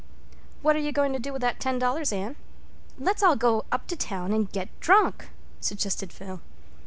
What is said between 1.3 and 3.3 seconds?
with that ten dollars, Anne? Let's